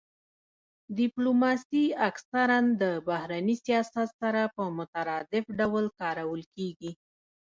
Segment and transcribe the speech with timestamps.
[0.97, 6.91] ډیپلوماسي اکثرا د بهرني سیاست سره په مترادف ډول کارول کیږي